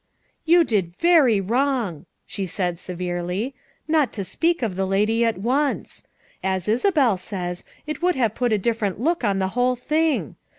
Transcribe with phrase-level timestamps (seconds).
[0.45, 3.53] "You did very wrong," she said severely,
[3.87, 6.03] "not to speak of the lady at once.
[6.43, 10.37] As Isabel says, it would have put a different look on the whole thing.